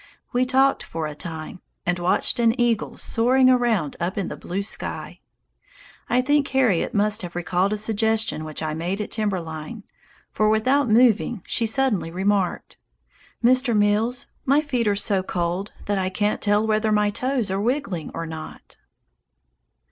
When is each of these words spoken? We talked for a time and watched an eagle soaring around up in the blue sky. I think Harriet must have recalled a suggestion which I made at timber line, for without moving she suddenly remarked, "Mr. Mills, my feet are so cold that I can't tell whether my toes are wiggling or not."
We 0.33 0.45
talked 0.45 0.81
for 0.81 1.05
a 1.05 1.13
time 1.13 1.61
and 1.85 1.99
watched 1.99 2.39
an 2.39 2.59
eagle 2.59 2.97
soaring 2.97 3.51
around 3.51 3.95
up 3.99 4.17
in 4.17 4.29
the 4.29 4.35
blue 4.35 4.63
sky. 4.63 5.19
I 6.09 6.23
think 6.23 6.47
Harriet 6.47 6.95
must 6.95 7.21
have 7.21 7.35
recalled 7.35 7.71
a 7.71 7.77
suggestion 7.77 8.43
which 8.43 8.63
I 8.63 8.73
made 8.73 8.99
at 8.99 9.11
timber 9.11 9.39
line, 9.39 9.83
for 10.31 10.49
without 10.49 10.89
moving 10.89 11.43
she 11.45 11.67
suddenly 11.67 12.09
remarked, 12.09 12.77
"Mr. 13.45 13.77
Mills, 13.77 14.25
my 14.43 14.59
feet 14.59 14.87
are 14.87 14.95
so 14.95 15.21
cold 15.21 15.71
that 15.85 15.99
I 15.99 16.09
can't 16.09 16.41
tell 16.41 16.65
whether 16.65 16.91
my 16.91 17.11
toes 17.11 17.51
are 17.51 17.61
wiggling 17.61 18.09
or 18.11 18.25
not." 18.25 18.77